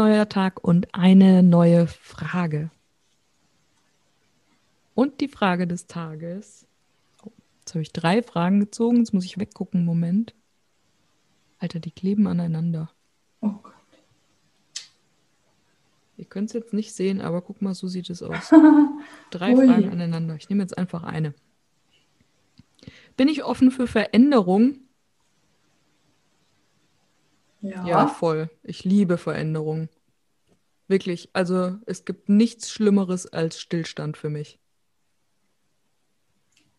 [0.00, 2.70] neuer Tag und eine neue Frage.
[4.94, 6.66] Und die Frage des Tages.
[7.22, 8.96] Oh, jetzt habe ich drei Fragen gezogen.
[8.96, 9.84] Jetzt muss ich weggucken.
[9.84, 10.34] Moment.
[11.58, 12.90] Alter, die kleben aneinander.
[13.42, 13.74] Oh Gott.
[16.16, 18.50] Ihr könnt es jetzt nicht sehen, aber guck mal, so sieht es aus.
[19.30, 19.66] Drei Ui.
[19.66, 20.34] Fragen aneinander.
[20.36, 21.34] Ich nehme jetzt einfach eine.
[23.18, 24.78] Bin ich offen für Veränderung?
[27.62, 27.86] Ja.
[27.86, 28.50] ja, voll.
[28.62, 29.88] Ich liebe Veränderungen.
[30.88, 34.58] Wirklich, also es gibt nichts Schlimmeres als Stillstand für mich.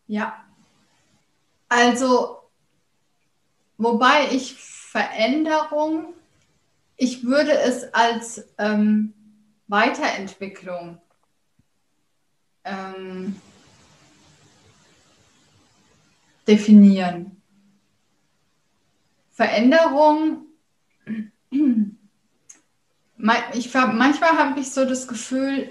[0.06, 0.44] Ja.
[1.68, 2.38] Also,
[3.78, 6.12] wobei ich Veränderung,
[6.96, 9.14] ich würde es als ähm,
[9.68, 11.00] Weiterentwicklung
[12.64, 13.40] ähm,
[16.46, 17.40] definieren.
[19.30, 20.51] Veränderung
[23.54, 25.70] ich, manchmal habe ich so das Gefühl,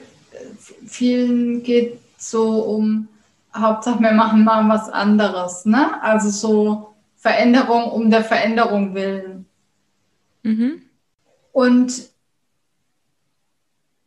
[0.86, 3.08] vielen geht so um,
[3.54, 6.02] Hauptsache wir machen mal was anderes, ne?
[6.02, 9.46] Also so Veränderung um der Veränderung willen.
[10.44, 10.82] Mhm.
[11.52, 12.10] Und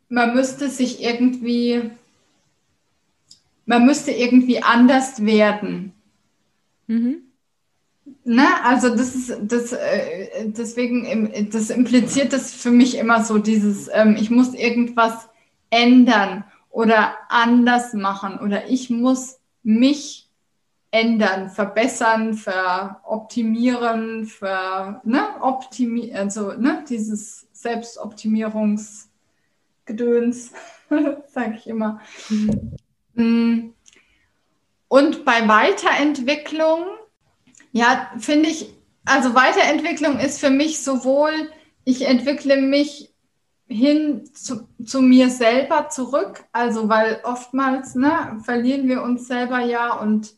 [0.08, 1.90] man müsste sich irgendwie,
[3.66, 5.92] man müsste irgendwie anders werden.
[6.86, 7.22] Mhm.
[8.26, 8.46] Ne?
[8.64, 14.16] Also das ist das äh, deswegen das impliziert das für mich immer so dieses ähm,
[14.18, 15.28] ich muss irgendwas
[15.68, 20.30] ändern oder anders machen oder ich muss mich
[20.90, 30.50] ändern, verbessern, veroptimieren, ver ne optimi also ne dieses Selbstoptimierungsgedöns
[31.26, 32.00] sage ich immer.
[32.30, 32.78] Mhm.
[33.14, 33.74] Mm.
[34.88, 36.84] Und bei Weiterentwicklung
[37.74, 38.72] ja, finde ich,
[39.04, 41.32] also Weiterentwicklung ist für mich sowohl,
[41.84, 43.12] ich entwickle mich
[43.66, 49.92] hin zu, zu, mir selber zurück, also weil oftmals ne, verlieren wir uns selber ja
[49.94, 50.34] und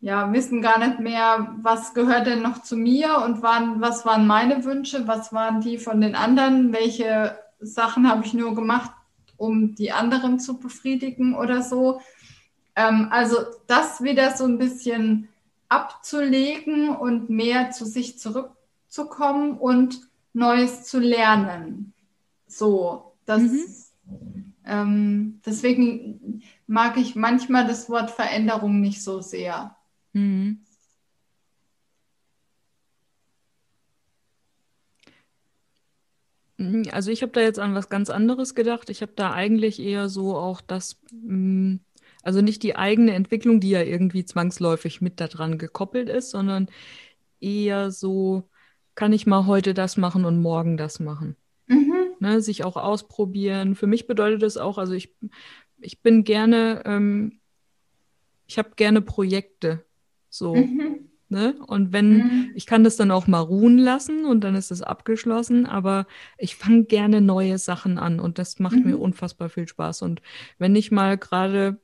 [0.00, 4.26] ja, wissen gar nicht mehr, was gehört denn noch zu mir und waren, was waren
[4.26, 8.90] meine Wünsche, was waren die von den anderen, welche Sachen habe ich nur gemacht,
[9.36, 12.00] um die anderen zu befriedigen oder so.
[12.76, 15.28] Ähm, also das wieder so ein bisschen
[15.68, 20.00] abzulegen und mehr zu sich zurückzukommen und
[20.32, 21.94] Neues zu lernen.
[22.46, 24.54] So, das, mhm.
[24.64, 29.76] ähm, deswegen mag ich manchmal das Wort Veränderung nicht so sehr.
[30.12, 30.60] Mhm.
[36.90, 38.88] Also ich habe da jetzt an was ganz anderes gedacht.
[38.88, 41.76] Ich habe da eigentlich eher so auch das, mm,
[42.26, 46.68] also nicht die eigene Entwicklung, die ja irgendwie zwangsläufig mit daran gekoppelt ist, sondern
[47.40, 48.48] eher so,
[48.96, 51.36] kann ich mal heute das machen und morgen das machen.
[51.68, 51.94] Mhm.
[52.18, 53.76] Ne, sich auch ausprobieren.
[53.76, 55.14] Für mich bedeutet das auch, also ich,
[55.78, 57.38] ich bin gerne, ähm,
[58.48, 59.84] ich habe gerne Projekte.
[60.28, 60.56] So.
[60.56, 61.08] Mhm.
[61.28, 61.54] Ne?
[61.66, 62.50] Und wenn, mhm.
[62.56, 66.06] ich kann das dann auch mal ruhen lassen und dann ist es abgeschlossen, aber
[66.38, 69.02] ich fange gerne neue Sachen an und das macht mir mhm.
[69.02, 70.02] unfassbar viel Spaß.
[70.02, 70.22] Und
[70.58, 71.78] wenn ich mal gerade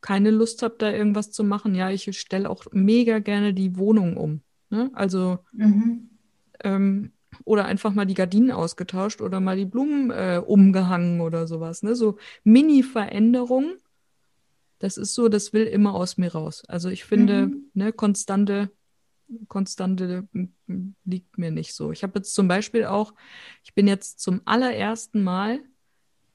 [0.00, 4.16] keine Lust habe, da irgendwas zu machen, ja, ich stelle auch mega gerne die Wohnung
[4.16, 4.40] um.
[4.70, 4.90] Ne?
[4.94, 6.10] Also mhm.
[6.62, 7.12] ähm,
[7.44, 11.82] oder einfach mal die Gardinen ausgetauscht oder mal die Blumen äh, umgehangen oder sowas.
[11.82, 11.94] Ne?
[11.94, 13.76] So Mini-Veränderungen.
[14.78, 16.62] Das ist so, das will immer aus mir raus.
[16.66, 17.70] Also ich finde, mhm.
[17.74, 18.70] ne, konstante,
[19.48, 20.26] konstante
[21.04, 21.92] liegt mir nicht so.
[21.92, 23.12] Ich habe jetzt zum Beispiel auch,
[23.62, 25.60] ich bin jetzt zum allerersten Mal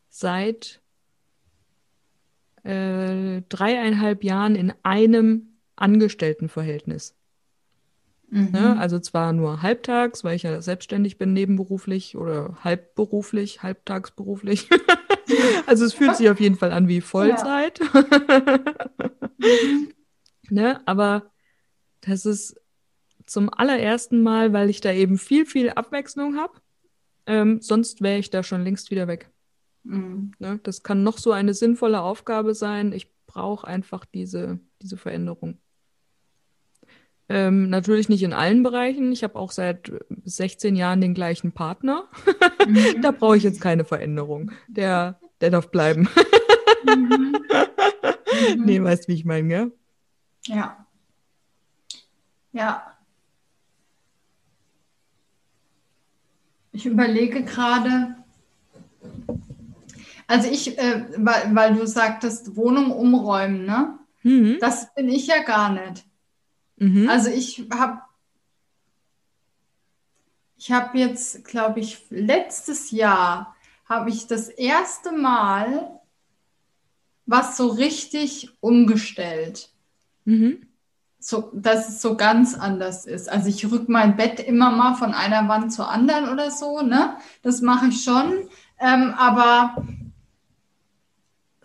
[0.09, 0.81] seit
[2.65, 7.15] äh, dreieinhalb Jahren in einem Angestelltenverhältnis.
[8.29, 8.51] Mhm.
[8.51, 8.77] Ne?
[8.79, 14.69] Also zwar nur halbtags, weil ich ja selbstständig bin, nebenberuflich oder halbberuflich, halbtagsberuflich.
[15.67, 17.79] also es fühlt sich auf jeden Fall an wie Vollzeit.
[17.79, 18.05] Ja.
[20.49, 20.81] ne?
[20.87, 21.31] Aber
[22.01, 22.59] das ist
[23.25, 26.53] zum allerersten Mal, weil ich da eben viel, viel Abwechslung habe.
[27.27, 29.29] Ähm, sonst wäre ich da schon längst wieder weg.
[29.85, 30.31] Mhm.
[30.39, 30.59] Ne?
[30.63, 32.91] Das kann noch so eine sinnvolle Aufgabe sein.
[32.91, 35.59] Ich brauche einfach diese, diese Veränderung.
[37.27, 39.11] Ähm, natürlich nicht in allen Bereichen.
[39.11, 39.91] Ich habe auch seit
[40.25, 42.07] 16 Jahren den gleichen Partner.
[42.67, 42.77] Mhm.
[43.01, 44.51] da brauche ich jetzt keine Veränderung.
[44.67, 46.07] Der, der darf bleiben.
[46.85, 47.37] mhm.
[48.57, 49.71] Nee, weißt du, wie ich meine, gell?
[50.45, 50.85] Ja.
[52.51, 52.95] Ja.
[56.71, 58.15] Ich überlege gerade,
[60.27, 63.99] also ich, äh, weil, weil du sagtest, Wohnung umräumen, ne?
[64.23, 64.57] Mhm.
[64.59, 66.05] Das bin ich ja gar nicht.
[66.77, 67.09] Mhm.
[67.09, 68.01] Also ich habe
[70.57, 73.55] ich habe jetzt, glaube ich, letztes Jahr
[73.87, 75.99] habe ich das erste Mal
[77.27, 79.69] was so richtig umgestellt.
[80.25, 80.67] Mhm.
[81.19, 83.29] So, dass es so ganz anders ist.
[83.29, 87.17] Also ich rück mein Bett immer mal von einer Wand zur anderen oder so, ne?
[87.41, 88.47] Das mache ich schon.
[88.79, 89.75] Ähm, aber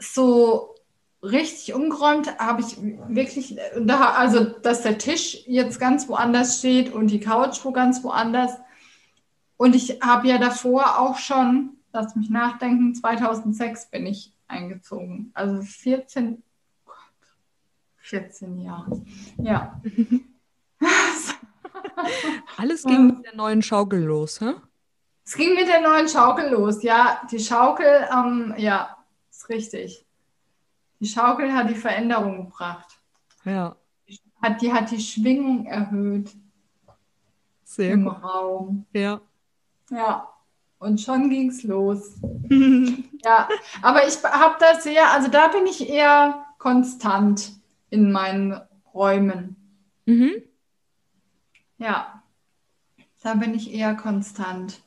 [0.01, 0.75] so
[1.23, 2.77] richtig umgeräumt habe ich
[3.09, 3.59] wirklich,
[3.89, 8.53] also dass der Tisch jetzt ganz woanders steht und die Couch wo ganz woanders.
[9.57, 15.31] Und ich habe ja davor auch schon, lass mich nachdenken, 2006 bin ich eingezogen.
[15.35, 16.43] Also 14,
[17.99, 19.03] 14 Jahre.
[19.37, 19.81] Ja.
[22.57, 24.55] Alles ging mit der neuen Schaukel los, hä?
[25.25, 27.21] Es ging mit der neuen Schaukel los, ja.
[27.31, 28.97] Die Schaukel, ähm, ja,
[29.51, 30.07] richtig.
[31.01, 32.99] Die Schaukel hat die Veränderung gebracht.
[33.45, 33.77] Ja.
[34.43, 36.31] Hat, die hat die Schwingung erhöht.
[37.65, 38.23] Sehr im gut.
[38.23, 38.87] Raum.
[38.93, 39.21] Ja.
[39.91, 40.29] Ja.
[40.79, 42.19] Und schon ging es los.
[43.25, 43.49] ja,
[43.83, 47.53] aber ich habe da sehr, also da bin ich eher konstant
[47.91, 48.59] in meinen
[48.95, 49.57] Räumen.
[50.07, 50.43] Mhm.
[51.77, 52.23] Ja,
[53.23, 54.81] da bin ich eher konstant.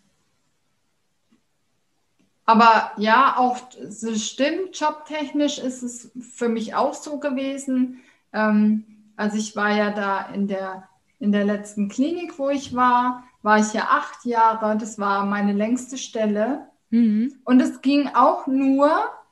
[2.45, 8.01] Aber ja, auch es stimmt, jobtechnisch ist es für mich auch so gewesen.
[8.34, 8.84] Ähm,
[9.16, 13.60] also ich war ja da in der, in der letzten Klinik, wo ich war, war
[13.60, 14.78] ich ja acht Jahre.
[14.78, 16.68] Das war meine längste Stelle.
[16.90, 17.34] Mhm.
[17.45, 18.89] Und es ging auch nur,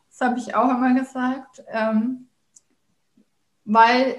[0.09, 2.27] das habe ich auch immer gesagt, ähm,
[3.65, 4.15] weil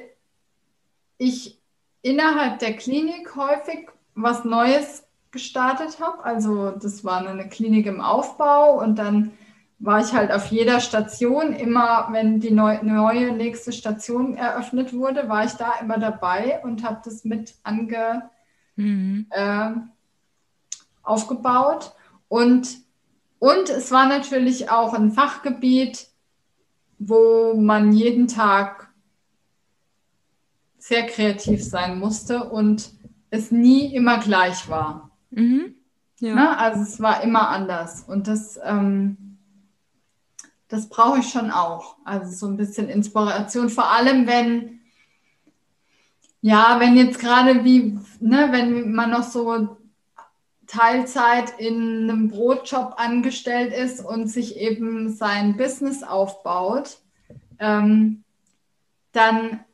[1.16, 1.58] ich
[2.02, 6.24] innerhalb der Klinik häufig was Neues gestartet habe.
[6.24, 9.32] Also das war eine Klinik im Aufbau und dann
[9.78, 15.28] war ich halt auf jeder Station immer, wenn die neu, neue nächste Station eröffnet wurde,
[15.28, 18.30] war ich da immer dabei und habe das mit ange,
[18.76, 19.26] mhm.
[19.30, 19.70] äh,
[21.02, 21.96] aufgebaut.
[22.28, 22.78] Und,
[23.40, 26.06] und es war natürlich auch ein Fachgebiet,
[27.00, 28.88] wo man jeden Tag
[30.78, 32.92] sehr kreativ sein musste und
[33.30, 35.11] es nie immer gleich war.
[35.32, 35.74] Mhm.
[36.20, 36.34] Ja.
[36.34, 36.58] Ne?
[36.58, 38.02] Also es war immer anders.
[38.02, 39.38] Und das, ähm,
[40.68, 41.96] das brauche ich schon auch.
[42.04, 44.80] Also so ein bisschen Inspiration, vor allem wenn,
[46.40, 49.76] ja, wenn jetzt gerade wie, ne, wenn man noch so
[50.66, 56.98] Teilzeit in einem Brotjob angestellt ist und sich eben sein Business aufbaut,
[57.58, 58.24] ähm,
[59.12, 59.64] dann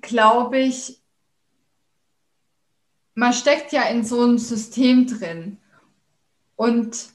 [0.00, 0.99] glaube ich,
[3.14, 5.58] man steckt ja in so einem System drin
[6.56, 7.10] und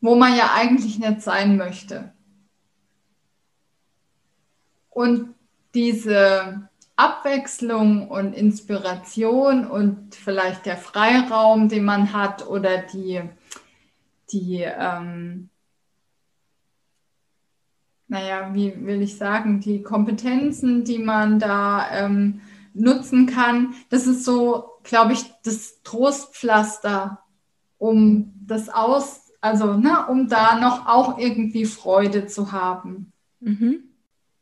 [0.00, 2.12] wo man ja eigentlich nicht sein möchte.
[4.90, 5.34] Und
[5.74, 13.22] diese Abwechslung und Inspiration und vielleicht der Freiraum, den man hat oder die,
[14.30, 15.48] die ähm,
[18.08, 22.42] naja, wie will ich sagen, die Kompetenzen, die man da ähm,
[22.74, 27.22] nutzen kann, das ist so glaube ich, das Trostpflaster,
[27.78, 33.12] um das aus, also ne, um da noch auch irgendwie Freude zu haben.
[33.40, 33.84] Mhm.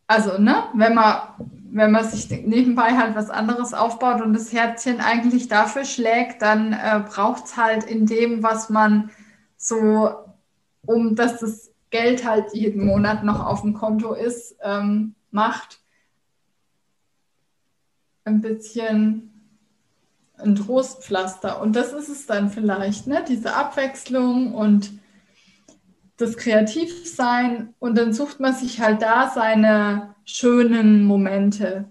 [0.07, 1.21] Also, ne, wenn man,
[1.71, 6.73] wenn man sich nebenbei halt was anderes aufbaut und das Herzchen eigentlich dafür schlägt, dann
[6.73, 9.11] äh, braucht es halt in dem, was man
[9.57, 10.11] so,
[10.85, 15.80] um dass das Geld halt jeden Monat noch auf dem Konto ist, ähm, macht,
[18.25, 19.31] ein bisschen
[20.37, 21.61] ein Trostpflaster.
[21.61, 23.25] Und das ist es dann vielleicht, ne?
[23.29, 24.93] diese Abwechslung und
[26.17, 27.75] das Kreativsein.
[27.79, 31.89] Und dann sucht man sich halt da seine schönen Momente.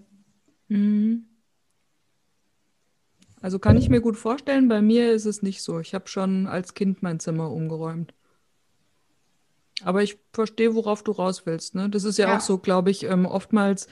[0.68, 1.26] Mhm.
[3.42, 5.80] Also kann ich mir gut vorstellen, bei mir ist es nicht so.
[5.80, 8.12] Ich habe schon als Kind mein Zimmer umgeräumt.
[9.82, 11.74] Aber ich verstehe, worauf du raus willst.
[11.74, 11.88] Ne?
[11.88, 12.36] Das ist ja, Ja.
[12.36, 13.88] auch so, glaube ich, ähm, oftmals,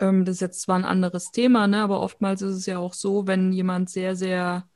[0.00, 2.94] ähm, das ist jetzt zwar ein anderes Thema, ne, aber oftmals ist es ja auch
[2.94, 4.68] so, wenn jemand sehr, sehr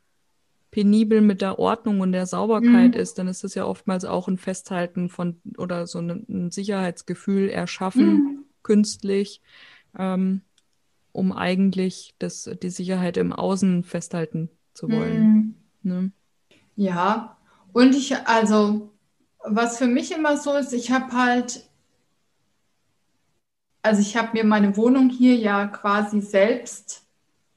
[0.71, 3.01] penibel mit der Ordnung und der Sauberkeit Mhm.
[3.01, 7.49] ist, dann ist das ja oftmals auch ein Festhalten von oder so ein, ein Sicherheitsgefühl
[7.49, 8.45] erschaffen, Mhm.
[8.63, 9.41] künstlich,
[9.99, 10.43] ähm,
[11.13, 15.21] um eigentlich das, die Sicherheit im Außen festhalten zu wollen.
[15.21, 15.55] Mhm.
[15.83, 16.13] Ne?
[16.77, 17.37] Ja,
[17.73, 18.91] und ich, also,
[19.45, 21.69] was für mich immer so ist, ich habe halt,
[23.85, 27.03] also ich habe mir meine Wohnung hier ja quasi selbst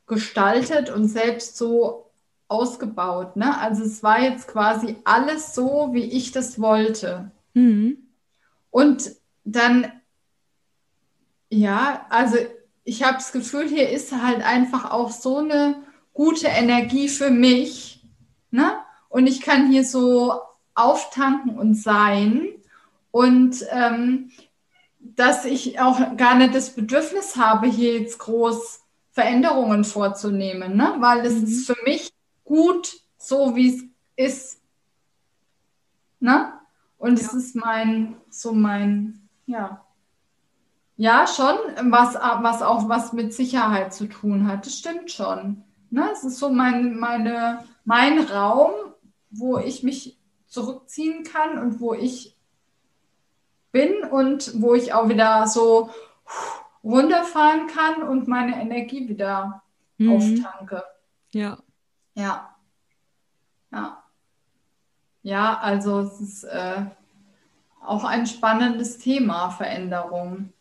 [0.07, 2.11] gestaltet und selbst so
[2.49, 3.57] ausgebaut, ne?
[3.59, 7.31] Also es war jetzt quasi alles so, wie ich das wollte.
[7.53, 7.97] Mhm.
[8.71, 9.11] Und
[9.45, 9.91] dann,
[11.49, 12.37] ja, also
[12.83, 18.05] ich habe das Gefühl, hier ist halt einfach auch so eine gute Energie für mich,
[18.51, 18.77] ne?
[19.07, 20.33] Und ich kann hier so
[20.75, 22.49] auftanken und sein
[23.11, 24.31] und ähm,
[24.99, 30.95] dass ich auch gar nicht das Bedürfnis habe, hier jetzt groß Veränderungen vorzunehmen, ne?
[30.99, 31.43] Weil es Mhm.
[31.43, 32.11] ist für mich
[32.43, 33.83] gut, so wie es
[34.15, 34.61] ist,
[36.19, 36.53] ne?
[36.97, 37.37] Und es Ja.
[37.37, 39.83] ist mein, so mein, ja.
[40.95, 41.57] Ja, schon,
[41.91, 44.65] was, was auch was mit Sicherheit zu tun hat.
[44.65, 45.63] Das stimmt schon.
[45.91, 46.09] Ne?
[46.11, 48.71] Es ist so mein, meine, mein Raum,
[49.29, 52.36] wo ich mich zurückziehen kann und wo ich
[53.71, 55.89] bin und wo ich auch wieder so
[56.83, 59.61] runterfahren kann und meine Energie wieder
[59.99, 60.11] Mhm.
[60.11, 60.83] auftanke.
[61.33, 61.57] Ja.
[62.13, 62.55] Ja.
[63.71, 64.03] Ja.
[65.23, 66.83] Ja, also es ist äh,
[67.83, 70.53] auch ein spannendes Thema, Veränderung.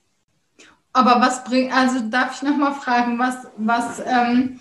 [0.92, 4.58] Aber was bringt, also darf ich nochmal fragen, was, was, ähm,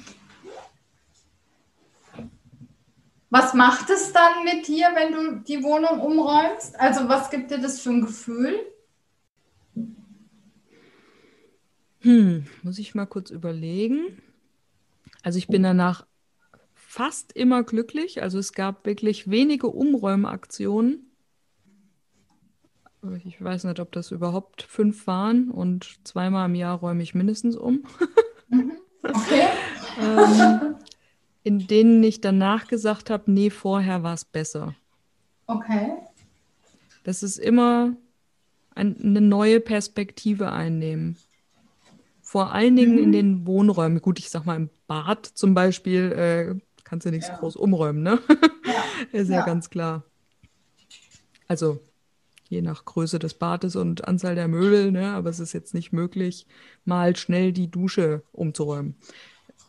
[3.29, 6.79] was macht es dann mit dir, wenn du die Wohnung umräumst?
[6.79, 8.60] Also was gibt dir das für ein Gefühl?
[12.01, 14.22] Hm, muss ich mal kurz überlegen.
[15.24, 16.05] Also ich bin danach
[16.74, 18.22] fast immer glücklich.
[18.22, 21.12] Also es gab wirklich wenige Umräumaktionen.
[23.24, 27.55] Ich weiß nicht, ob das überhaupt fünf waren und zweimal im Jahr räume ich mindestens
[27.55, 27.84] um.
[29.03, 29.48] Okay.
[30.00, 30.75] ähm,
[31.45, 34.73] in denen ich danach gesagt habe, nee, vorher war es besser.
[35.45, 35.91] Okay.
[37.03, 37.95] Das ist immer
[38.73, 41.17] ein, eine neue Perspektive einnehmen.
[42.23, 43.13] Vor allen Dingen in Mhm.
[43.13, 44.01] den Wohnräumen.
[44.01, 47.37] Gut, ich sag mal, im Bad zum Beispiel äh, kannst du nichts Ja.
[47.37, 48.19] groß umräumen, ne?
[48.65, 48.83] Ja.
[49.11, 49.45] Ist ja Ja.
[49.45, 50.03] ganz klar.
[51.47, 51.79] Also
[52.49, 55.11] je nach Größe des Bades und Anzahl der Möbel, ne?
[55.11, 56.47] Aber es ist jetzt nicht möglich,
[56.85, 58.95] mal schnell die Dusche umzuräumen.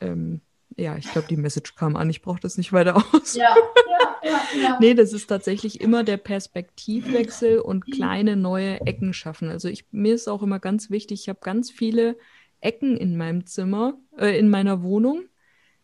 [0.01, 0.41] Ähm,
[0.77, 2.11] ja, ich glaube, die Message kam an.
[2.11, 3.35] Ich brauche das nicht weiter aus.
[3.35, 3.55] Ja,
[3.89, 4.77] ja, ja, ja.
[4.81, 9.49] Nee, das ist tatsächlich immer der Perspektivwechsel und kleine neue Ecken schaffen.
[9.49, 12.17] Also ich, mir ist auch immer ganz wichtig, ich habe ganz viele
[12.61, 15.25] Ecken in meinem Zimmer, äh, in meiner Wohnung,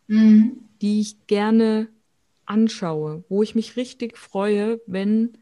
[0.09, 0.59] Mhm.
[0.83, 1.89] die ich gerne
[2.45, 5.39] anschaue, wo ich mich richtig freue, wenn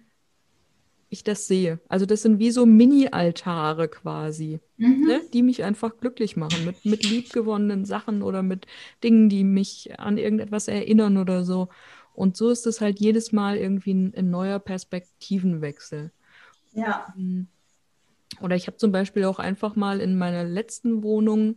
[1.11, 1.81] ich das sehe.
[1.89, 5.07] Also das sind wie so Mini-Altare quasi, Mhm.
[5.07, 8.67] ne, die mich einfach glücklich machen mit, mit liebgewonnenen Sachen oder mit
[9.03, 11.69] Dingen, die mich an irgendetwas erinnern oder so.
[12.15, 16.13] Und so ist es halt jedes Mal irgendwie ein, ein neuer Perspektivenwechsel.
[16.73, 17.13] Ja.
[17.17, 17.49] Mhm.
[18.41, 21.57] Oder ich habe zum Beispiel auch einfach mal in meiner letzten Wohnung,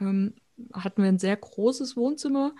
[0.00, 0.34] ähm,
[0.72, 2.54] hatten wir ein sehr großes Wohnzimmer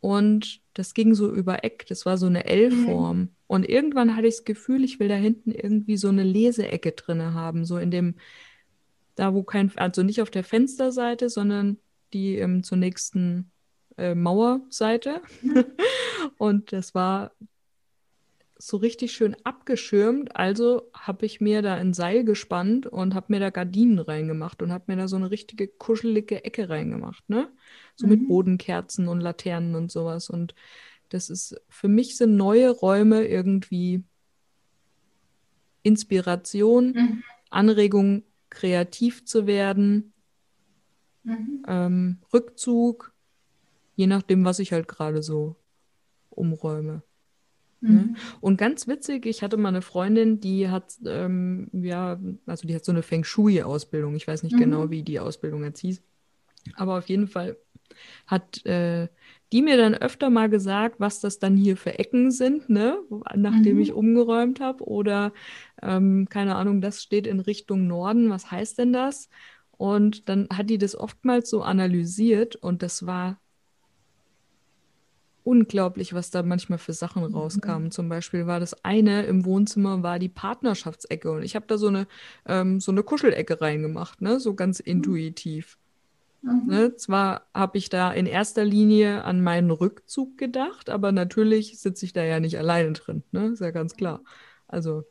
[0.00, 1.86] und das ging so über Eck.
[1.88, 3.30] Das war so eine L-Form.
[3.46, 7.32] Und irgendwann hatte ich das Gefühl, ich will da hinten irgendwie so eine Leseecke drinne
[7.32, 7.64] haben.
[7.64, 8.16] So in dem,
[9.14, 11.78] da wo kein, also nicht auf der Fensterseite, sondern
[12.12, 13.50] die ähm, zur nächsten
[13.96, 15.22] äh, Mauerseite.
[16.36, 17.32] Und das war
[18.58, 20.34] so richtig schön abgeschirmt.
[20.36, 24.72] Also habe ich mir da ein Seil gespannt und habe mir da Gardinen reingemacht und
[24.72, 27.50] habe mir da so eine richtige kuschelige Ecke reingemacht, ne?
[27.96, 28.28] So mit Mhm.
[28.28, 30.30] Bodenkerzen und Laternen und sowas.
[30.30, 30.54] Und
[31.10, 34.02] das ist, für mich sind neue Räume irgendwie
[35.82, 37.22] Inspiration, Mhm.
[37.50, 40.12] Anregung, kreativ zu werden,
[41.22, 41.62] Mhm.
[41.68, 43.12] ähm, Rückzug,
[43.96, 45.56] je nachdem, was ich halt gerade so
[46.30, 47.02] umräume.
[47.80, 47.92] Ne?
[47.92, 48.16] Mhm.
[48.40, 52.84] Und ganz witzig, ich hatte mal eine Freundin, die hat, ähm, ja, also die hat
[52.84, 54.14] so eine Feng Shui-Ausbildung.
[54.16, 54.60] Ich weiß nicht Mhm.
[54.60, 56.02] genau, wie die Ausbildung jetzt hieß.
[56.74, 57.56] Aber auf jeden Fall
[58.26, 59.08] hat äh,
[59.52, 62.98] die mir dann öfter mal gesagt, was das dann hier für Ecken sind, ne?
[63.36, 63.82] Nachdem Mhm.
[63.82, 64.84] ich umgeräumt habe.
[64.84, 65.32] Oder,
[65.82, 68.28] ähm, keine Ahnung, das steht in Richtung Norden.
[68.30, 69.28] Was heißt denn das?
[69.70, 73.40] Und dann hat die das oftmals so analysiert und das war
[75.46, 77.34] unglaublich, was da manchmal für Sachen Mhm.
[77.34, 77.90] rauskamen.
[77.92, 81.30] Zum Beispiel war das eine im Wohnzimmer, war die Partnerschaftsecke.
[81.30, 82.08] Und ich habe da so eine,
[82.46, 84.40] ähm, so eine Kuschelecke reingemacht, ne?
[84.40, 85.78] So ganz intuitiv.
[86.42, 86.62] Mhm.
[86.66, 86.96] Ne?
[86.96, 92.12] Zwar habe ich da in erster Linie an meinen Rückzug gedacht, aber natürlich sitze ich
[92.12, 93.46] da ja nicht alleine drin, ne?
[93.48, 94.22] Ist ja ganz klar.
[94.66, 95.04] Also,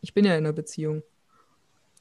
[0.00, 1.02] ich bin ja in einer Beziehung.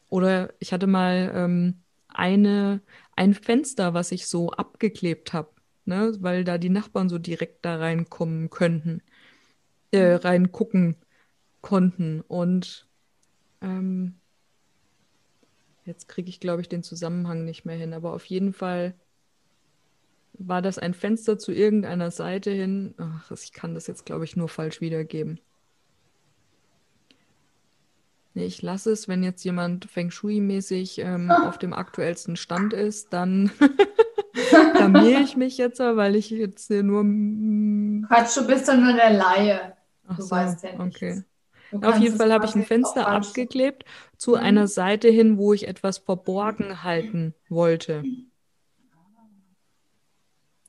[0.09, 2.81] Oder ich hatte mal ähm, eine,
[3.15, 5.49] ein Fenster, was ich so abgeklebt habe,
[5.89, 6.13] ne?
[6.19, 9.01] Weil da die Nachbarn so direkt da reinkommen könnten,
[9.91, 10.95] äh, reingucken
[11.61, 12.21] konnten.
[12.21, 12.87] Und
[13.61, 14.15] ähm,
[15.85, 17.93] jetzt kriege ich, glaube ich, den Zusammenhang nicht mehr hin.
[17.93, 18.93] Aber auf jeden Fall
[20.33, 22.93] war das ein Fenster zu irgendeiner Seite hin.
[22.97, 25.39] Ach, ich kann das jetzt, glaube ich, nur falsch wiedergeben.
[28.35, 33.11] Nee, ich lasse es, wenn jetzt jemand Feng Shui-mäßig ähm, auf dem aktuellsten Stand ist,
[33.11, 33.51] dann
[34.73, 37.03] blamier ich mich jetzt, weil ich jetzt hier nur.
[38.07, 39.73] Quatsch, du bist doch nur der Laie.
[40.07, 40.97] Ach Du so, weißt ja nichts.
[40.97, 41.23] okay.
[41.81, 43.85] Auf jeden Fall habe ich ein Fenster abgeklebt
[44.17, 44.37] zu Mhm.
[44.37, 48.03] einer Seite hin, wo ich etwas verborgen halten wollte.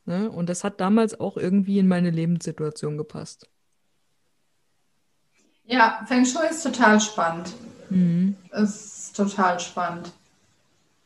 [0.04, 0.30] Ne?
[0.30, 3.48] Und das hat damals auch irgendwie in meine Lebenssituation gepasst.
[5.64, 7.52] Ja, Feng Shui ist total spannend.
[7.90, 8.36] Mhm.
[8.52, 10.12] Ist total spannend.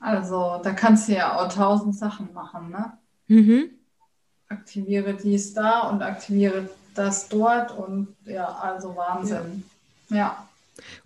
[0.05, 2.93] Also, da kannst du ja auch tausend Sachen machen, ne?
[3.29, 3.71] Mhm.
[4.51, 9.65] Aktiviere dies da und aktiviere das dort und ja, also Wahnsinn.
[10.11, 10.47] Ja.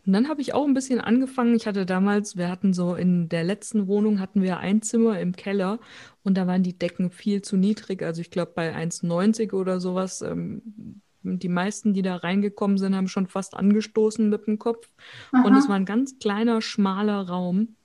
[0.05, 1.55] Und dann habe ich auch ein bisschen angefangen.
[1.55, 5.37] Ich hatte damals, wir hatten so in der letzten Wohnung hatten wir ein Zimmer im
[5.37, 5.79] Keller
[6.25, 8.03] und da waren die Decken viel zu niedrig.
[8.03, 10.23] Also ich glaube bei 1,90 oder sowas.
[10.23, 14.89] Ähm, die meisten, die da reingekommen sind, haben schon fast angestoßen mit dem Kopf.
[15.33, 15.69] Und es Aha.
[15.69, 17.77] war ein ganz kleiner, schmaler Raum.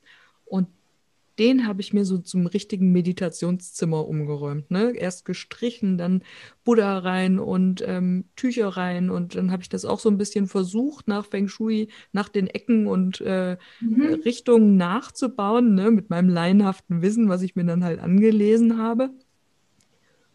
[1.40, 4.70] Den habe ich mir so zum richtigen Meditationszimmer umgeräumt.
[4.70, 4.92] Ne?
[4.96, 6.24] Erst gestrichen, dann
[6.64, 9.10] Buddha rein und ähm, Tücher rein.
[9.10, 12.48] Und dann habe ich das auch so ein bisschen versucht, nach Feng Shui, nach den
[12.48, 14.22] Ecken und äh, Mhm.
[14.26, 15.92] Richtungen nachzubauen, ne?
[15.92, 19.10] Mit meinem laienhaften Wissen, was ich mir dann halt angelesen habe.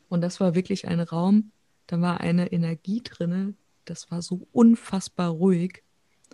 [0.08, 1.50] Und das war wirklich ein Raum,
[1.86, 5.82] da war eine Energie drinne, das war so unfassbar ruhig.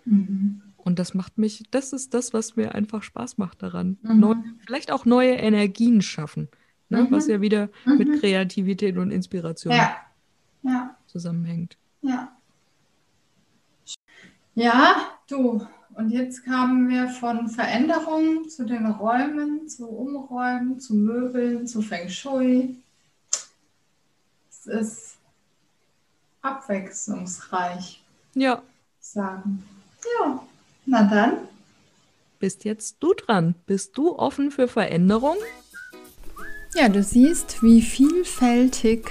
[0.05, 0.61] Mhm.
[0.85, 3.97] Und das macht mich, das ist das, was mir einfach Spaß macht daran.
[4.03, 4.19] Mhm.
[4.19, 6.47] Neu, vielleicht auch neue Energien schaffen,
[6.89, 7.03] ne?
[7.03, 7.11] Mhm.
[7.11, 7.97] Was ja wieder Mhm.
[7.97, 9.97] mit Kreativität und Inspiration Ja.
[10.61, 10.95] Ja.
[11.07, 11.75] zusammenhängt.
[12.01, 12.31] Ja.
[14.53, 14.95] Ja,
[15.27, 15.65] du.
[15.95, 22.09] Und jetzt kamen wir von Veränderungen zu den Räumen, zu Umräumen, zu Möbeln, zu Feng
[22.09, 22.77] Shui.
[24.49, 25.17] Es ist
[26.41, 28.61] abwechslungsreich, Ja,
[28.99, 29.63] sagen.
[30.19, 30.43] Ja,
[30.85, 31.33] na dann.
[32.39, 33.55] bist jetzt du dran.
[33.65, 35.37] Bist du offen für Veränderung?
[36.75, 39.09] Ja, du siehst, wie vielfältig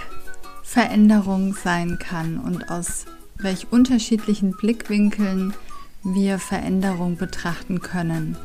[0.62, 3.06] Veränderung sein kann und aus
[3.36, 5.54] welch unterschiedlichen Blickwinkeln
[6.02, 8.36] wir Veränderung betrachten können.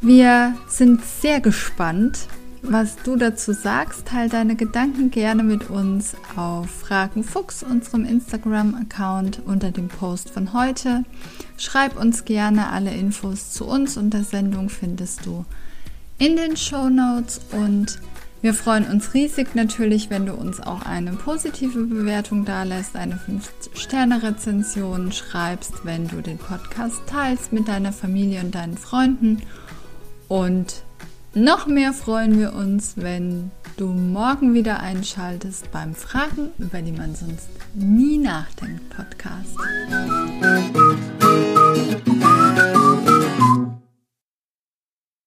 [0.00, 2.26] Wir sind sehr gespannt,
[2.62, 4.06] was du dazu sagst.
[4.06, 10.52] Teil deine Gedanken gerne mit uns auf Fragen Fuchs, unserem Instagram-Account unter dem Post von
[10.52, 11.04] heute.
[11.56, 15.44] Schreib uns gerne alle Infos zu uns und der Sendung findest du
[16.18, 17.98] in den Show Notes und
[18.42, 25.12] wir freuen uns riesig natürlich, wenn du uns auch eine positive Bewertung dalässt, eine 5-Sterne-Rezension
[25.12, 29.42] schreibst, wenn du den Podcast teilst mit deiner Familie und deinen Freunden.
[30.28, 30.84] Und
[31.34, 37.14] noch mehr freuen wir uns, wenn du morgen wieder einschaltest beim Fragen, über die man
[37.14, 39.56] sonst nie nachdenkt Podcast.